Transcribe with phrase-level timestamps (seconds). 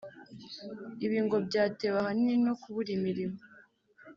[1.05, 3.37] Ibi ngo byatewe ahanini no kubura imirimo